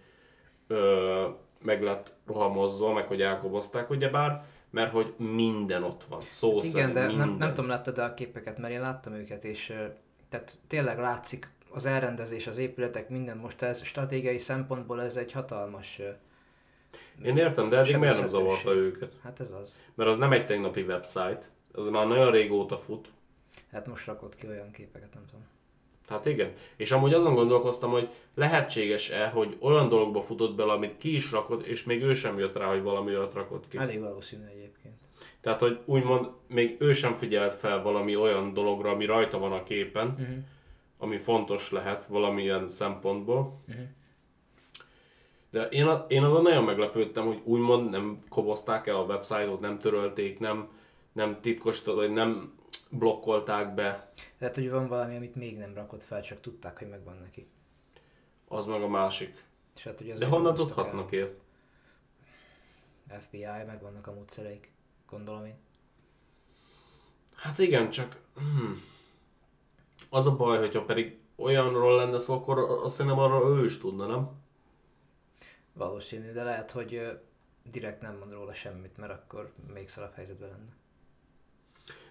ö, 0.67 1.29
meg 1.63 1.83
lett 1.83 2.13
rohamozva, 2.27 2.93
meg 2.93 3.07
hogy 3.07 3.23
elkobozták, 3.23 3.91
ugyebár, 3.91 4.45
mert 4.71 4.93
hogy 4.93 5.15
minden 5.17 5.83
ott 5.83 6.05
van. 6.09 6.21
Szó 6.21 6.49
Igen, 6.51 6.61
szerint 6.63 6.93
de 6.93 7.07
minden. 7.07 7.29
nem, 7.29 7.37
nem 7.37 7.55
tudom, 7.55 7.71
láttad 7.71 7.99
a 7.99 8.15
képeket, 8.15 8.59
mert 8.59 8.73
én 8.73 8.81
láttam 8.81 9.13
őket, 9.13 9.45
és 9.45 9.75
tehát 10.29 10.59
tényleg 10.67 10.99
látszik 10.99 11.49
az 11.75 11.87
elrendezés, 11.87 12.47
az 12.47 12.59
épületek, 12.59 13.09
minden 13.09 13.37
most 13.37 13.63
ez 13.63 13.83
stratégiai 13.85 14.39
szempontból 14.39 15.03
ez 15.03 15.17
egy 15.17 15.33
hatalmas, 15.33 16.01
Én 17.25 17.37
értem, 17.37 17.69
de 17.69 17.77
eddig 17.77 17.97
miért 17.97 18.17
nem 18.17 18.27
zavarta 18.27 18.73
őket? 18.73 19.13
hát 19.23 19.41
ez 19.41 19.51
az. 19.51 19.79
Mert 19.95 20.11
az 20.11 20.17
nem 20.17 20.33
egy 20.33 20.47
tegnapi 20.47 20.83
website, 20.83 21.41
az 21.73 21.89
már 21.89 22.07
nagyon 22.07 22.31
régóta 22.31 22.77
fut. 22.77 23.09
Hát 23.73 23.87
most 23.87 24.07
rakott 24.07 24.35
ki 24.37 24.47
olyan 24.47 24.71
képeket, 24.71 25.15
nem 25.15 25.25
tudom. 25.27 25.45
Hát 26.09 26.27
igen. 26.27 26.53
És 26.77 26.93
amúgy 26.93 27.13
azon 27.13 27.35
gondolkoztam, 27.35 27.91
hogy 27.91 28.09
lehetséges-e, 28.35 29.27
hogy 29.29 29.57
olyan 29.61 29.89
dologba 29.89 30.21
futott 30.21 30.55
bele, 30.55 30.73
amit 30.73 30.99
ki 30.99 31.15
is 31.15 31.31
rakott, 31.33 31.67
és 31.67 31.85
még 31.85 32.03
ő 32.03 32.15
sem 32.15 32.39
jött 32.39 32.57
rá, 32.57 32.67
hogy 32.67 32.83
valami 32.83 33.17
olyat 33.17 33.33
rakott 33.35 33.69
ki. 33.69 33.79
Elég 33.79 34.01
valószínű 34.01 34.45
egyébként. 34.47 34.95
Tehát, 35.41 35.61
hogy 35.61 35.79
úgymond 35.85 36.29
még 36.49 36.77
ő 36.79 36.93
sem 36.93 37.13
figyelt 37.13 37.55
fel 37.55 37.83
valami 37.83 38.17
olyan 38.17 38.55
dologra, 38.55 38.91
ami 38.91 39.05
rajta 39.05 39.39
van 39.39 39.53
a 39.53 39.63
képen, 39.63 40.07
Uh-huh. 40.07 40.37
Ami 41.05 41.17
fontos 41.17 41.71
lehet 41.71 42.05
valamilyen 42.07 42.67
szempontból. 42.67 43.61
Mhm. 43.67 43.81
De 45.51 45.69
én, 45.69 45.87
a, 45.87 46.05
én 46.09 46.23
azon 46.23 46.43
nagyon 46.43 46.65
meglepődtem, 46.65 47.27
hogy 47.27 47.41
úgymond 47.45 47.91
nem 47.91 48.19
kobozták 48.29 48.87
el 48.87 48.97
a 48.97 49.05
websájtot, 49.05 49.61
nem 49.61 49.79
törölték, 49.79 50.39
nem, 50.39 50.69
nem 51.13 51.41
titkosították, 51.41 52.07
vagy 52.07 52.13
nem 52.13 52.55
blokkolták 52.91 53.75
be. 53.75 54.13
Lehet, 54.39 54.55
hogy 54.55 54.71
van 54.71 54.89
valami, 54.89 55.17
amit 55.17 55.35
még 55.35 55.57
nem 55.57 55.75
rakott 55.75 56.03
fel, 56.03 56.23
csak 56.23 56.41
tudták, 56.41 56.79
hogy 56.79 56.89
megvan 56.89 57.17
neki. 57.23 57.47
Az 58.49 58.67
meg 58.67 58.83
a 58.83 58.89
másik. 58.89 59.45
És 59.77 59.85
hát, 59.85 59.99
hogy 59.99 60.13
De 60.13 60.27
honnan 60.27 60.55
tudhatnak 60.55 61.13
ilyet? 61.13 61.35
FBI, 63.21 63.47
meg 63.67 63.83
vannak 63.83 64.07
a 64.07 64.13
módszereik, 64.13 64.73
gondolom 65.11 65.47
én. 65.47 65.57
Hát 67.35 67.59
igen, 67.59 67.91
csak 67.91 68.21
hmm, 68.37 68.83
az 70.15 70.27
a 70.27 70.37
baj, 70.37 70.59
hogyha 70.59 70.85
pedig 70.85 71.19
olyanról 71.37 71.97
lenne 71.97 72.19
szó, 72.19 72.35
akkor 72.35 72.59
azt 72.59 73.01
hiszem 73.01 73.19
arra 73.19 73.49
ő 73.49 73.65
is 73.65 73.79
tudna, 73.79 74.07
nem? 74.07 74.31
Valószínű, 75.73 76.33
de 76.33 76.43
lehet, 76.43 76.71
hogy 76.71 77.19
direkt 77.71 78.01
nem 78.01 78.17
mond 78.19 78.33
róla 78.33 78.55
semmit, 78.55 78.97
mert 78.97 79.13
akkor 79.13 79.53
még 79.75 79.89
szarabb 79.89 80.15
helyzetben 80.15 80.49
lenne. 80.49 80.73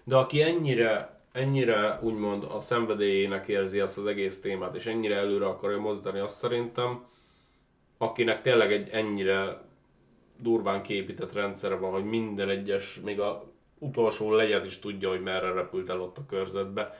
De 0.04 0.16
aki 0.16 0.42
ennyire, 0.42 1.20
ennyire 1.32 1.98
úgymond 2.02 2.44
a 2.44 2.60
szenvedélyének 2.60 3.48
érzi 3.48 3.80
azt 3.80 3.98
az 3.98 4.06
egész 4.06 4.40
témát, 4.40 4.74
és 4.74 4.86
ennyire 4.86 5.16
előre 5.16 5.46
akarja 5.46 5.78
mozdani, 5.78 6.18
azt 6.18 6.36
szerintem, 6.36 7.04
akinek 7.98 8.40
tényleg 8.40 8.72
egy 8.72 8.88
ennyire 8.88 9.60
durván 10.36 10.82
képített 10.82 11.32
rendszere 11.32 11.76
van, 11.76 11.92
hogy 11.92 12.04
minden 12.04 12.48
egyes, 12.48 13.00
még 13.00 13.20
a 13.20 13.44
utolsó 13.78 14.32
legyet 14.32 14.66
is 14.66 14.78
tudja, 14.78 15.08
hogy 15.08 15.22
merre 15.22 15.52
repült 15.52 15.88
el 15.88 16.00
ott 16.00 16.18
a 16.18 16.26
körzetbe, 16.26 16.94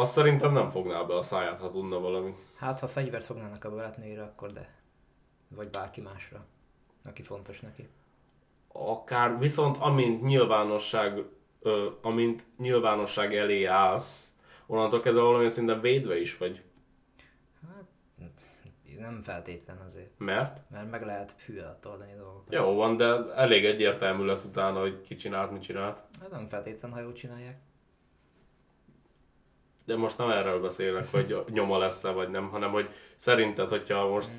azt 0.00 0.12
szerintem 0.12 0.52
nem 0.52 0.68
fogná 0.68 1.02
be 1.02 1.14
a 1.16 1.22
száját, 1.22 1.60
ha 1.60 1.70
tudna 1.70 1.98
valami. 2.00 2.34
Hát, 2.56 2.78
ha 2.80 2.88
fegyvert 2.88 3.24
fognának 3.24 3.64
a 3.64 3.70
barátnőire, 3.70 4.22
akkor 4.22 4.52
de. 4.52 4.74
Vagy 5.48 5.68
bárki 5.68 6.00
másra, 6.00 6.44
aki 7.04 7.22
fontos 7.22 7.60
neki. 7.60 7.88
Akár, 8.72 9.38
viszont 9.38 9.76
amint 9.76 10.22
nyilvánosság, 10.22 11.24
ö, 11.60 11.88
amint 12.02 12.44
nyilvánosság 12.58 13.36
elé 13.36 13.64
állsz, 13.64 14.32
onnantól 14.66 15.00
kezdve 15.00 15.22
valamilyen 15.22 15.50
szinten 15.52 15.80
védve 15.80 16.20
is 16.20 16.38
vagy. 16.38 16.62
Nem 18.98 19.20
feltétlen 19.20 19.78
azért, 19.86 20.10
Mert? 20.18 20.70
mert 20.70 20.90
meg 20.90 21.04
lehet 21.04 21.34
fű 21.36 21.58
alatt 21.58 21.86
oldani 21.88 22.14
dolgokat. 22.16 22.52
Jó 22.52 22.74
van, 22.74 22.96
de 22.96 23.34
elég 23.34 23.64
egyértelmű 23.64 24.24
lesz 24.24 24.44
utána, 24.44 24.80
hogy 24.80 25.00
ki 25.00 25.14
csinált, 25.14 25.50
mit 25.50 25.62
csinált. 25.62 26.02
Hát 26.20 26.30
nem 26.30 26.48
feltétlen, 26.48 26.92
ha 26.92 27.00
jól 27.00 27.12
csinálják. 27.12 27.58
De 29.84 29.96
most 29.96 30.18
nem 30.18 30.30
erről 30.30 30.60
beszélek, 30.60 31.10
hogy 31.10 31.44
nyoma 31.48 31.78
lesz-e 31.78 32.10
vagy 32.10 32.28
nem, 32.28 32.48
hanem 32.48 32.70
hogy 32.70 32.88
szerinted, 33.16 33.68
hogyha 33.68 34.08
most 34.08 34.30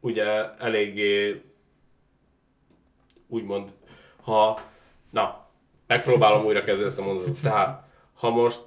ugye 0.00 0.54
eléggé 0.58 1.42
úgymond, 3.26 3.70
ha, 4.22 4.58
na, 5.10 5.46
megpróbálom 5.86 6.44
újra 6.44 6.62
kezdeni 6.62 6.88
ezt 6.88 6.98
a 6.98 7.02
mondatot. 7.02 7.40
Tehát, 7.42 7.88
ha 8.14 8.30
most 8.30 8.62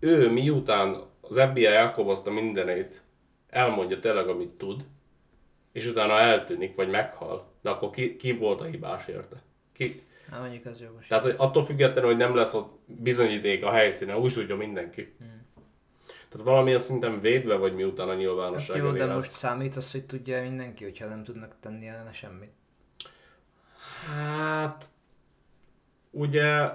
ő 0.00 0.30
miután 0.30 1.02
az 1.20 1.40
FBI 1.40 1.66
elkobozta 1.66 2.30
mindenét, 2.30 3.02
elmondja 3.48 3.98
tényleg, 3.98 4.28
amit 4.28 4.50
tud, 4.50 4.84
és 5.72 5.86
utána 5.86 6.18
eltűnik, 6.18 6.76
vagy 6.76 6.88
meghal, 6.88 7.44
de 7.62 7.70
akkor 7.70 7.90
ki, 7.90 8.16
ki 8.16 8.32
volt 8.32 8.60
a 8.60 8.64
hibás 8.64 9.06
érte? 9.06 9.36
Ki? 9.72 10.02
Hát 10.30 10.40
mondjuk 10.40 10.66
az 10.66 10.80
jogos. 10.80 11.06
Tehát, 11.06 11.24
hogy 11.24 11.34
attól 11.36 11.64
függetlenül, 11.64 12.10
hogy 12.10 12.18
nem 12.18 12.34
lesz 12.34 12.54
ott 12.54 12.78
bizonyíték 12.86 13.64
a 13.64 13.70
helyszínen, 13.70 14.16
úgy 14.16 14.32
tudja 14.32 14.56
mindenki. 14.56 15.14
Tehát 16.28 16.46
valamilyen 16.46 16.78
szinten 16.78 17.20
védve 17.20 17.56
vagy 17.56 17.74
miután 17.74 18.06
a 18.06 18.10
Hát 18.10 18.18
nyilvánosság 18.18 18.76
jó, 18.76 18.88
elé 18.88 18.98
de 18.98 19.06
most 19.06 19.30
számít 19.30 19.76
az, 19.76 19.92
hogy 19.92 20.04
tudja 20.04 20.42
mindenki, 20.42 20.84
hogyha 20.84 21.06
nem 21.06 21.24
tudnak 21.24 21.54
tenni 21.60 21.86
ellene 21.86 22.12
semmit. 22.12 22.50
Hát, 24.06 24.88
ugye, 26.10 26.70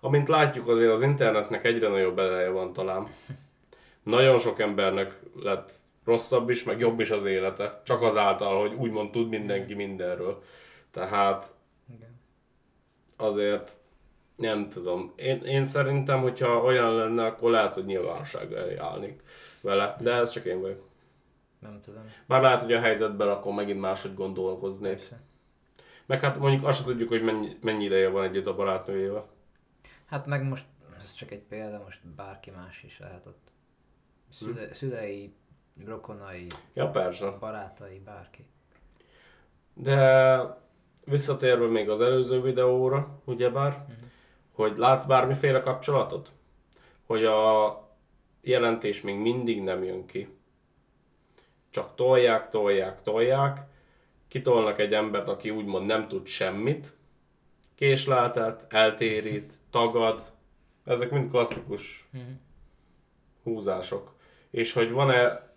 amint 0.00 0.28
látjuk 0.28 0.68
azért 0.68 0.90
az 0.90 1.02
internetnek 1.02 1.64
egyre 1.64 1.88
nagyobb 1.88 2.18
ereje 2.18 2.48
van 2.48 2.72
talán. 2.72 3.08
Nagyon 4.02 4.38
sok 4.38 4.60
embernek 4.60 5.20
lett 5.42 5.72
rosszabb 6.04 6.50
is, 6.50 6.62
meg 6.62 6.78
jobb 6.78 7.00
is 7.00 7.10
az 7.10 7.24
élete, 7.24 7.80
csak 7.84 8.02
azáltal, 8.02 8.60
hogy 8.60 8.72
úgymond 8.74 9.10
tud 9.10 9.28
mindenki 9.28 9.74
mindenről. 9.74 10.42
Tehát 10.90 11.46
Igen. 11.94 12.20
azért 13.16 13.78
nem 14.36 14.68
tudom. 14.68 15.12
Én, 15.16 15.42
én 15.42 15.64
szerintem, 15.64 16.20
hogyha 16.20 16.62
olyan 16.62 16.94
lenne, 16.94 17.24
akkor 17.24 17.50
lehet, 17.50 17.74
hogy 17.74 17.84
nyilvánosság 17.84 18.52
elé 18.52 18.76
állnék 18.76 19.22
vele, 19.60 19.96
de 20.00 20.12
ez 20.12 20.30
csak 20.30 20.44
én 20.44 20.60
vagyok. 20.60 20.88
Nem 21.58 21.80
tudom. 21.80 22.02
Bár 22.26 22.42
lehet, 22.42 22.62
hogy 22.62 22.72
a 22.72 22.80
helyzetben 22.80 23.28
akkor 23.28 23.52
megint 23.54 23.80
máshogy 23.80 24.14
gondolkoznék. 24.14 24.96
Persze. 24.96 25.20
Meg 26.06 26.20
hát 26.20 26.38
mondjuk 26.38 26.66
azt 26.66 26.84
tudjuk, 26.84 27.08
hogy 27.08 27.22
mennyi, 27.22 27.56
mennyi 27.60 27.84
ideje 27.84 28.08
van 28.08 28.24
együtt 28.24 28.46
a 28.46 28.54
barátnőjével. 28.54 29.28
Hát 30.06 30.26
meg 30.26 30.42
most, 30.44 30.64
ez 30.98 31.12
csak 31.12 31.30
egy 31.30 31.42
példa, 31.42 31.82
most 31.84 32.06
bárki 32.16 32.50
más 32.50 32.82
is 32.82 32.98
lehet 32.98 33.26
ott. 33.26 33.52
Szüle, 34.30 34.74
szülei, 34.74 35.34
rokonai, 35.86 36.46
Ja, 36.72 36.90
persze. 36.90 37.30
barátai, 37.30 37.98
bárki. 37.98 38.46
De 39.74 40.38
visszatérve 41.04 41.66
még 41.66 41.88
az 41.88 42.00
előző 42.00 42.40
videóra, 42.40 43.20
ugyebár, 43.24 43.72
Mhm. 43.88 43.92
hogy 44.52 44.76
látsz 44.76 45.04
bármiféle 45.04 45.60
kapcsolatot? 45.60 46.30
Hogy 47.06 47.24
a 47.24 47.88
jelentés 48.40 49.00
még 49.00 49.16
mindig 49.16 49.62
nem 49.62 49.84
jön 49.84 50.06
ki. 50.06 50.28
Csak 51.70 51.94
tolják, 51.94 52.48
tolják, 52.48 53.02
tolják. 53.02 53.58
Kitolnak 54.28 54.78
egy 54.78 54.92
embert, 54.94 55.28
aki 55.28 55.50
úgymond 55.50 55.86
nem 55.86 56.08
tud 56.08 56.26
semmit. 56.26 56.92
Késleltet, 57.74 58.66
eltérít, 58.68 59.52
tagad. 59.70 60.32
Ezek 60.84 61.10
mind 61.10 61.30
klasszikus 61.30 62.08
Mhm. 62.12 62.22
húzások. 63.42 64.14
És 64.50 64.72
hogy 64.72 64.90
van-e 64.90 65.48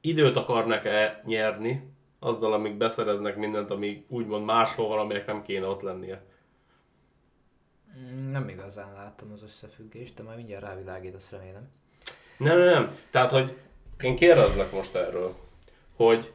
időt 0.00 0.36
akarnak-e 0.36 1.22
nyerni 1.26 1.90
azzal, 2.18 2.52
amíg 2.52 2.76
beszereznek 2.76 3.36
mindent, 3.36 3.70
ami 3.70 4.04
úgymond 4.08 4.44
máshol 4.44 4.88
van, 4.88 4.98
aminek 4.98 5.26
nem 5.26 5.42
kéne 5.42 5.66
ott 5.66 5.82
lennie. 5.82 6.22
Mm, 7.98 8.30
Nem 8.30 8.48
igazán 8.48 8.92
láttam 8.92 9.32
az 9.32 9.42
összefüggést, 9.42 10.14
de 10.14 10.22
majd 10.22 10.36
mindjárt 10.36 10.64
rávilágítasz, 10.64 11.30
remélem. 11.30 11.68
Nem, 12.36 12.58
nem, 12.58 12.66
nem. 12.66 12.96
Tehát, 13.10 13.30
hogy 13.30 13.56
én 14.00 14.16
kérdezlek 14.16 14.72
most 14.72 14.94
erről, 14.94 15.34
hogy, 15.96 16.32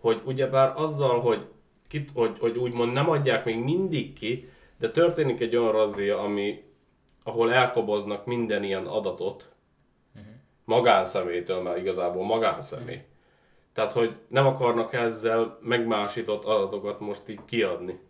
hogy 0.00 0.22
ugyebár 0.24 0.72
azzal, 0.76 1.20
hogy, 1.20 1.46
kit, 1.88 2.10
hogy, 2.14 2.38
hogy 2.38 2.56
úgymond 2.56 2.92
nem 2.92 3.10
adják 3.10 3.44
még 3.44 3.58
mindig 3.58 4.12
ki, 4.12 4.50
de 4.78 4.90
történik 4.90 5.40
egy 5.40 5.56
olyan 5.56 5.72
razzia, 5.72 6.20
ami, 6.20 6.64
ahol 7.22 7.52
elkoboznak 7.52 8.26
minden 8.26 8.64
ilyen 8.64 8.86
adatot, 8.86 9.50
magánszemélytől, 10.64 11.62
mert 11.62 11.78
igazából 11.78 12.24
magánszemély. 12.24 13.04
Tehát, 13.76 13.92
hogy 13.92 14.16
nem 14.28 14.46
akarnak 14.46 14.92
ezzel 14.92 15.58
megmásított 15.62 16.44
adatokat 16.44 17.00
most 17.00 17.28
így 17.28 17.44
kiadni. 17.44 18.00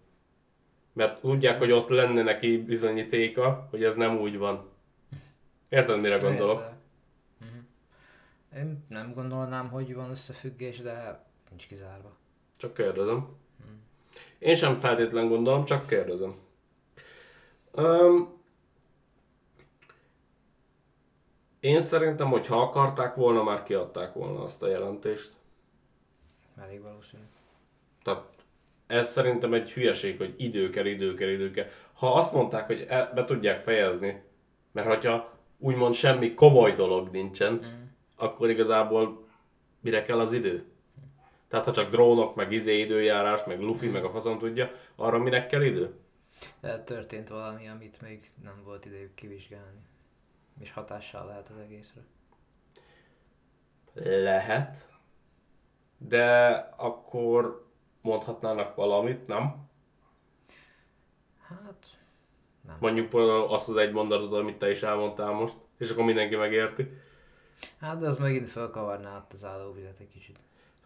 Mert 0.92 1.20
tudják, 1.20 1.58
hogy 1.58 1.70
ott 1.70 1.88
lenne 1.88 2.22
neki 2.22 2.62
bizonyítéka, 2.62 3.66
hogy 3.70 3.84
ez 3.84 3.96
nem 3.96 4.18
úgy 4.18 4.38
van. 4.38 4.68
Érted, 5.68 6.00
mire 6.00 6.16
gondolok? 6.16 6.62
Mhm. 7.38 7.48
Én 8.56 8.84
nem 8.88 9.12
gondolnám, 9.14 9.68
hogy 9.68 9.94
van 9.94 10.10
összefüggés, 10.10 10.80
de 10.80 11.24
nincs 11.48 11.66
kizárva. 11.66 12.16
Csak 12.56 12.74
kérdezem. 12.74 13.28
Én 14.38 14.54
sem 14.54 14.76
feltétlen 14.76 15.28
gondolom, 15.28 15.64
csak 15.64 15.86
kérdezem. 15.86 16.34
Um, 17.72 18.40
én 21.60 21.80
szerintem, 21.80 22.28
hogy 22.28 22.46
ha 22.46 22.60
akarták 22.60 23.14
volna, 23.14 23.42
már 23.42 23.62
kiadták 23.62 24.12
volna 24.12 24.42
azt 24.42 24.62
a 24.62 24.68
jelentést. 24.68 25.34
Elég 26.62 26.82
valószínű. 26.82 27.22
Tehát 28.02 28.22
ez 28.86 29.10
szerintem 29.10 29.54
egy 29.54 29.72
hülyeség, 29.72 30.16
hogy 30.16 30.34
idő 30.36 30.70
kell, 30.70 30.86
idő 30.86 31.14
kell, 31.14 31.28
idő 31.28 31.50
kell. 31.50 31.66
Ha 31.92 32.12
azt 32.12 32.32
mondták, 32.32 32.66
hogy 32.66 32.84
el, 32.88 33.12
be 33.14 33.24
tudják 33.24 33.62
fejezni, 33.62 34.22
mert 34.72 34.86
hogyha 34.86 35.38
úgymond 35.58 35.94
semmi 35.94 36.34
komoly 36.34 36.72
dolog 36.72 37.08
nincsen, 37.10 37.52
mm. 37.52 37.84
akkor 38.16 38.50
igazából 38.50 39.28
mire 39.80 40.02
kell 40.02 40.18
az 40.18 40.32
idő? 40.32 40.64
Tehát 41.48 41.64
ha 41.64 41.72
csak 41.72 41.90
drónok, 41.90 42.34
meg 42.34 42.52
izé 42.52 42.78
időjárás, 42.78 43.44
meg 43.44 43.60
lufi, 43.60 43.88
meg 43.88 44.04
a 44.04 44.10
faszom 44.10 44.38
tudja, 44.38 44.70
arra 44.96 45.18
minek 45.18 45.46
kell 45.46 45.62
idő? 45.62 45.94
De 46.60 46.82
történt 46.82 47.28
valami, 47.28 47.68
amit 47.68 48.00
még 48.00 48.30
nem 48.42 48.62
volt 48.64 48.84
idejük 48.84 49.14
kivizsgálni. 49.14 49.80
És 50.60 50.72
hatással 50.72 51.26
lehet 51.26 51.48
az 51.48 51.58
egészre. 51.58 52.00
Lehet. 54.22 54.88
De 55.98 56.48
akkor 56.76 57.66
mondhatnának 58.00 58.74
valamit, 58.74 59.26
nem? 59.26 59.68
Hát, 61.48 61.86
nem. 62.66 62.76
Mondjuk 62.80 63.08
például 63.08 63.48
azt 63.48 63.68
az 63.68 63.76
egy 63.76 63.92
mondatot, 63.92 64.32
amit 64.32 64.58
te 64.58 64.70
is 64.70 64.82
elmondtál 64.82 65.32
most, 65.32 65.56
és 65.78 65.90
akkor 65.90 66.04
mindenki 66.04 66.36
megérti. 66.36 66.90
Hát 67.80 67.98
de 67.98 68.06
az 68.06 68.16
megint 68.16 68.50
felkavarná 68.50 69.14
át 69.14 69.32
az 69.32 69.44
állóvizet 69.44 69.98
egy 69.98 70.08
kicsit. 70.08 70.38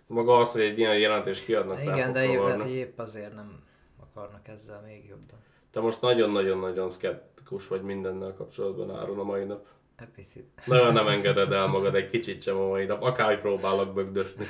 Maga 0.07 0.37
az, 0.37 0.53
hogy 0.53 0.61
egy 0.61 0.79
ilyen 0.79 0.99
jelentést 0.99 1.45
kiadnak, 1.45 1.79
fel 1.79 1.95
Igen, 1.95 2.13
de 2.13 2.25
épp, 2.25 2.41
hát 2.41 2.65
épp 2.65 2.99
azért 2.99 3.35
nem 3.35 3.63
akarnak 4.01 4.49
ezzel 4.49 4.81
még 4.81 5.07
jobban. 5.09 5.39
Te 5.71 5.81
most 5.81 6.01
nagyon-nagyon-nagyon 6.01 6.89
szkeptikus 6.89 7.69
vagy 7.69 7.83
mindennel 7.83 8.35
kapcsolatban 8.35 8.97
Áron 8.97 9.19
a 9.19 9.23
mai 9.23 9.45
nap. 9.45 9.67
Epicit. 10.01 10.67
Nagyon 10.67 10.93
nem 10.93 11.09
engeded 11.15 11.53
el 11.53 11.67
magad 11.67 11.95
egy 11.95 12.07
kicsit 12.07 12.43
sem 12.43 12.57
a 12.57 12.69
mai 12.69 12.85
nap, 12.85 13.03
akárhogy 13.03 13.41
próbálok 13.41 13.95
bögdösni. 13.95 14.45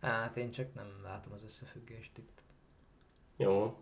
Hát 0.00 0.36
én 0.36 0.50
csak 0.50 0.74
nem 0.74 0.86
látom 1.04 1.32
az 1.32 1.42
összefüggést 1.44 2.18
itt. 2.18 2.42
Jó. 3.36 3.76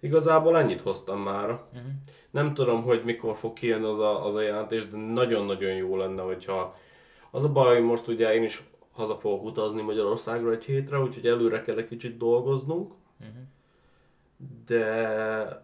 Igazából 0.00 0.58
ennyit 0.58 0.80
hoztam 0.80 1.20
már. 1.20 1.50
Uh-huh. 1.50 1.90
Nem 2.30 2.54
tudom, 2.54 2.82
hogy 2.82 3.04
mikor 3.04 3.36
fog 3.36 3.52
kijönni 3.52 3.84
az 3.84 3.98
a, 3.98 4.24
az 4.24 4.34
a 4.34 4.40
jelentés, 4.40 4.88
de 4.88 4.96
nagyon-nagyon 4.96 5.72
jó 5.72 5.96
lenne, 5.96 6.22
hogyha... 6.22 6.76
Az 7.30 7.44
a 7.44 7.52
baj, 7.52 7.74
hogy 7.74 7.84
most 7.84 8.08
ugye 8.08 8.34
én 8.34 8.42
is 8.42 8.62
haza 8.92 9.16
fogok 9.16 9.44
utazni 9.44 9.82
Magyarországra 9.82 10.50
egy 10.50 10.64
hétre, 10.64 10.98
úgyhogy 10.98 11.26
előre 11.26 11.62
kell 11.62 11.76
egy 11.78 11.88
kicsit 11.88 12.16
dolgoznunk. 12.16 12.92
Uh-huh. 13.20 13.36
De... 14.66 15.63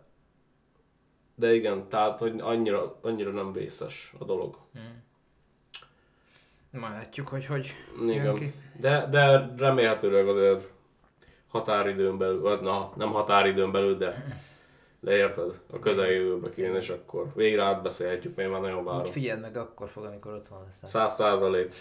De 1.41 1.55
igen, 1.55 1.89
tehát, 1.89 2.19
hogy 2.19 2.41
annyira, 2.41 2.99
annyira 3.01 3.31
nem 3.31 3.53
vészes 3.53 4.13
a 4.19 4.25
dolog. 4.25 4.57
Majd 6.71 6.93
látjuk, 6.93 7.29
hogy 7.29 7.47
hogy 7.47 7.75
Igen. 8.07 8.35
ki. 8.35 8.53
De, 8.81 9.07
de 9.11 9.55
remélhetőleg 9.57 10.29
azért 10.29 10.69
határidőn 11.49 12.19
belül, 12.19 12.41
vagy 12.41 12.61
na, 12.61 12.93
nem 12.97 13.09
határidőn 13.13 13.73
belül, 13.73 13.97
de, 13.97 14.39
de 15.01 15.17
érted, 15.17 15.61
a 15.73 15.79
közeljövőbe 15.79 16.51
kéne, 16.51 16.77
és 16.77 16.89
akkor 16.89 17.33
végre 17.35 17.63
átbeszélhetjük, 17.63 18.37
mert 18.37 18.51
már 18.51 18.61
nagyon 18.61 18.79
Úgy 18.79 18.85
várom. 18.85 19.05
figyeld 19.07 19.41
meg 19.41 19.57
akkor 19.57 19.89
fog, 19.89 20.05
amikor 20.05 20.33
otthon 20.33 20.59
leszel. 20.67 20.89
Száz 20.89 21.15
százalék. 21.15 21.75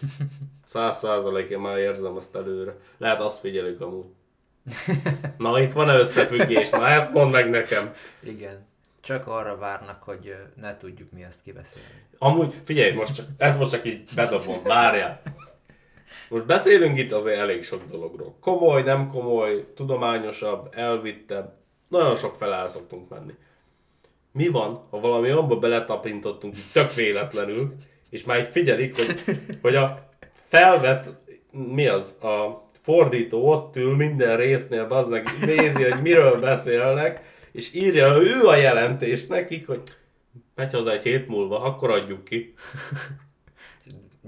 Száz 0.65 0.97
százalék, 0.97 1.49
én 1.49 1.59
már 1.59 1.77
érzem 1.77 2.15
azt 2.15 2.35
előre. 2.35 2.77
Lehet 2.97 3.19
azt 3.19 3.39
figyelik 3.39 3.81
amúgy. 3.81 4.05
Na, 5.37 5.59
itt 5.61 5.71
van-e 5.71 5.97
összefüggés? 5.97 6.69
Na, 6.69 6.87
ezt 6.87 7.13
mondd 7.13 7.31
meg 7.31 7.49
nekem. 7.49 7.93
Igen. 8.23 8.67
Csak 9.01 9.27
arra 9.27 9.57
várnak, 9.57 10.03
hogy 10.03 10.35
ne 10.55 10.77
tudjuk 10.77 11.11
mi 11.11 11.23
azt 11.23 11.41
kibeszélni. 11.41 11.87
Amúgy, 12.17 12.53
figyelj, 12.63 12.91
most 12.91 13.15
csak, 13.15 13.25
ez 13.37 13.57
most 13.57 13.71
csak 13.71 13.85
így 13.85 14.03
bedobom, 14.15 14.63
várjál. 14.63 15.21
Most 16.29 16.45
beszélünk 16.45 16.97
itt 16.97 17.11
azért 17.11 17.39
elég 17.39 17.63
sok 17.63 17.83
dologról. 17.91 18.35
Komoly, 18.41 18.83
nem 18.83 19.07
komoly, 19.07 19.73
tudományosabb, 19.75 20.73
elvittebb, 20.75 21.53
nagyon 21.87 22.15
sok 22.15 22.35
fel 22.35 22.53
el 22.53 22.67
szoktunk 22.67 23.09
menni. 23.09 23.33
Mi 24.31 24.47
van, 24.47 24.87
ha 24.89 24.99
valami 24.99 25.29
abba 25.29 25.55
beletapintottunk 25.55 26.55
tök 26.73 26.93
véletlenül, 26.93 27.75
és 28.09 28.23
már 28.23 28.45
figyelik, 28.45 28.95
hogy, 28.95 29.37
hogy 29.61 29.75
a 29.75 30.09
felvett, 30.33 31.11
mi 31.51 31.87
az, 31.87 32.23
a 32.23 32.67
fordító 32.79 33.49
ott 33.49 33.75
ül 33.75 33.95
minden 33.95 34.37
résznél, 34.37 34.87
az 34.89 35.09
meg 35.09 35.27
nézi, 35.45 35.83
hogy 35.83 36.01
miről 36.01 36.39
beszélnek, 36.39 37.21
és 37.51 37.73
írja 37.73 38.21
ő 38.21 38.47
a 38.47 38.55
jelentést 38.55 39.29
nekik, 39.29 39.67
hogy 39.67 39.81
megy 40.55 40.73
haza 40.73 40.91
egy 40.91 41.03
hét 41.03 41.27
múlva, 41.27 41.61
akkor 41.61 41.89
adjuk 41.89 42.23
ki. 42.23 42.53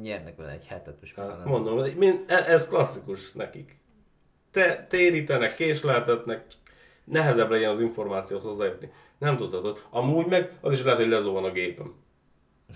Nyernek 0.02 0.36
vele 0.36 0.52
egy 0.52 0.66
hetet, 0.66 0.98
most 1.02 1.16
Hát, 1.16 1.46
mondom, 1.46 1.84
e- 2.28 2.46
ez 2.48 2.68
klasszikus 2.68 3.32
nekik. 3.32 3.80
Te, 4.52 4.86
térítenek, 4.90 5.56
késleltetnek, 5.56 6.46
nehezebb 7.04 7.50
legyen 7.50 7.70
az 7.70 7.80
információhoz 7.80 8.46
hozzájutni. 8.46 8.92
Nem 9.18 9.38
tudhatod. 9.38 9.86
Amúgy 9.90 10.26
meg 10.26 10.52
az 10.62 10.72
is 10.72 10.84
lehet, 10.84 11.00
hogy 11.00 11.10
lezuhan 11.10 11.44
a 11.44 11.52
gépem. 11.52 11.94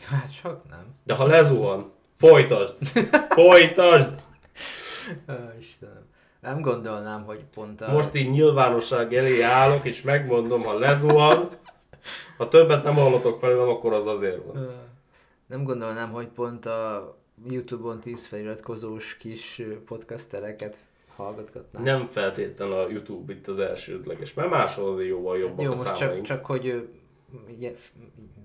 Hát 0.10 0.34
sok 0.34 0.62
nem. 0.70 0.96
De 1.04 1.14
ha 1.14 1.26
lezuhan, 1.26 1.94
folytasd! 2.18 2.76
Folytasd! 3.42 4.14
Ó, 5.30 5.34
Istenem. 5.60 6.06
Nem 6.46 6.62
gondolnám, 6.62 7.24
hogy 7.24 7.44
pont 7.54 7.82
a... 7.82 7.92
Most 7.92 8.16
így 8.16 8.30
nyilvánosság 8.30 9.14
elé 9.14 9.42
állok, 9.42 9.86
és 9.86 10.02
megmondom, 10.02 10.64
ha 10.64 10.80
lezuhan, 10.80 11.50
ha 12.38 12.48
többet 12.48 12.84
nem 12.84 12.94
hallotok 12.94 13.40
felőlem, 13.40 13.70
akkor 13.70 13.94
az 13.94 14.08
azért 14.08 14.46
van. 14.46 14.70
Nem 15.48 15.64
gondolnám, 15.64 16.12
hogy 16.12 16.28
pont 16.28 16.66
a 16.66 17.16
Youtube-on 17.48 18.00
10 18.00 18.26
feliratkozós 18.26 19.18
kis 19.18 19.62
podcastereket 19.86 20.78
hallgatgatnám. 21.16 21.84
Nem 21.84 22.08
feltétlenül 22.08 22.74
a 22.74 22.90
YouTube 22.90 23.34
itt 23.34 23.48
az 23.48 23.60
elsődleges, 23.60 24.34
mert 24.34 24.50
máshol 24.50 24.94
azért 24.94 25.10
jóval 25.10 25.38
jobbak 25.38 25.62
Jó, 25.62 25.72
a 25.72 25.76
most 25.76 25.88
csak, 25.88 25.96
számaink. 25.96 26.26
csak 26.26 26.46
hogy, 26.46 26.90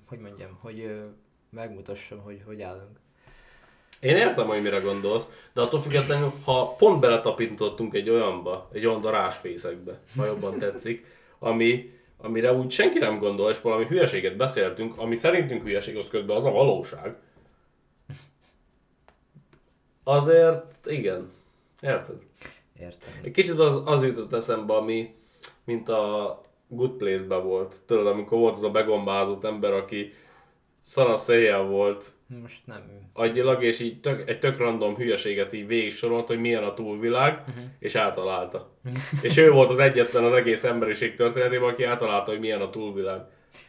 hogy 0.07 0.19
mondjam, 0.19 0.59
hogy 0.61 1.01
megmutassam, 1.51 2.19
hogy 2.19 2.43
hogy 2.47 2.63
állunk. 2.63 3.00
Én 4.01 4.17
értem, 4.17 4.47
hogy 4.47 4.63
mire 4.63 4.79
gondolsz, 4.79 5.29
de 5.53 5.61
attól 5.61 5.81
függetlenül, 5.81 6.33
ha 6.45 6.75
pont 6.79 7.01
beletapintottunk 7.01 7.95
egy 7.95 8.11
olyanba, 8.11 8.69
egy 8.73 8.87
olyan 8.87 9.01
darásfészekbe, 9.01 10.01
ha 10.17 10.25
jobban 10.25 10.59
tetszik, 10.59 11.07
ami, 11.39 11.99
amire 12.17 12.53
úgy 12.53 12.71
senki 12.71 12.99
nem 12.99 13.19
gondol, 13.19 13.51
és 13.51 13.61
valami 13.61 13.87
hülyeséget 13.87 14.37
beszéltünk, 14.37 14.99
ami 14.99 15.15
szerintünk 15.15 15.63
hülyeség, 15.63 15.97
az 15.97 16.09
közben 16.09 16.37
az 16.37 16.45
a 16.45 16.51
valóság. 16.51 17.17
Azért, 20.05 20.87
igen. 20.87 21.31
Érted? 21.81 22.17
Értem. 22.81 23.09
Egy 23.23 23.31
kicsit 23.31 23.59
az, 23.59 23.83
az 23.85 24.05
jutott 24.05 24.33
eszembe, 24.33 24.75
ami, 24.75 25.15
mint 25.65 25.89
a 25.89 26.41
Good 26.69 26.91
place 26.91 27.39
volt. 27.39 27.77
Tudod, 27.87 28.07
amikor 28.07 28.39
volt 28.39 28.57
az 28.57 28.63
a 28.63 28.71
begombázott 28.71 29.45
ember, 29.45 29.73
aki 29.73 30.13
szanaszéjjel 30.81 31.63
volt, 31.63 32.13
Most 32.43 32.67
nem. 32.67 32.83
agyilag, 33.13 33.63
és 33.63 33.81
így 33.81 34.01
tök, 34.01 34.29
egy 34.29 34.39
tök 34.39 34.59
random 34.59 34.97
hülyeséget 34.97 35.53
így 35.53 35.67
végig 35.67 35.93
sorolt, 35.93 36.27
hogy 36.27 36.41
milyen 36.41 36.65
a 36.65 36.75
túlvilág, 36.75 37.45
uh-huh. 37.49 37.65
és 37.79 37.95
általálta. 37.95 38.71
és 39.23 39.37
ő 39.37 39.51
volt 39.51 39.71
az 39.71 39.79
egyetlen 39.79 40.25
az 40.25 40.33
egész 40.33 40.65
emberiség 40.65 41.15
történetében, 41.15 41.69
aki 41.69 41.85
általálta, 41.85 42.31
hogy 42.31 42.41
milyen 42.41 42.61
a 42.61 42.71
túlvilág. 42.71 43.21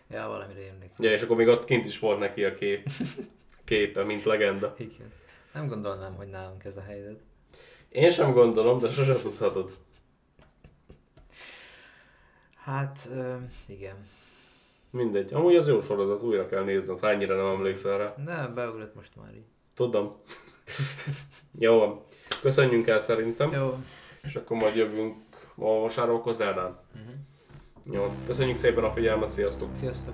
Ja, 0.10 0.28
valamire 0.28 0.60
emlékszem. 0.60 1.06
Ja, 1.06 1.12
és 1.12 1.22
akkor 1.22 1.36
még 1.36 1.48
ott 1.48 1.66
kint 1.66 1.86
is 1.86 2.00
volt 2.00 2.20
neki 2.20 2.44
a 2.44 2.54
kép, 2.54 2.90
képe, 3.66 4.04
mint 4.04 4.24
legenda. 4.24 4.76
Igen. 4.78 5.12
Nem 5.54 5.68
gondolnám, 5.68 6.16
hogy 6.16 6.28
nálunk 6.28 6.64
ez 6.64 6.78
a 6.78 6.84
helyzet. 6.88 7.20
Én 7.90 8.10
sem 8.10 8.32
gondolom, 8.32 8.80
de 8.80 8.90
sose 8.90 9.14
tudhatod. 9.14 9.72
Hát, 12.56 13.10
ö, 13.12 13.36
igen. 13.66 13.96
Mindegy. 14.92 15.34
Amúgy 15.34 15.56
az 15.56 15.68
jó 15.68 15.82
sorozat, 15.82 16.24
újra 16.24 16.48
kell 16.48 16.64
nézned, 16.64 17.00
ha 17.00 17.10
ennyire 17.10 17.36
nem 17.36 17.46
emlékszel 17.46 17.98
rá. 17.98 18.16
Nem, 18.26 18.54
beugrott 18.54 18.96
most 18.96 19.12
már 19.16 19.34
így. 19.36 19.46
Tudom. 19.76 20.16
jó 21.60 21.78
van. 21.78 22.02
Köszönjünk 22.42 22.88
el 22.88 22.98
szerintem, 22.98 23.52
Jó, 23.52 23.78
és 24.24 24.36
akkor 24.36 24.58
majd 24.58 24.76
jövünk 24.76 25.16
ma 25.56 25.80
vasárolkozernál. 25.80 26.84
Mhm. 26.94 27.94
Jó. 27.96 28.14
Köszönjük 28.26 28.56
szépen 28.56 28.84
a 28.84 28.90
figyelmet, 28.90 29.30
sziasztok! 29.32 29.70
sziasztok! 29.78 30.14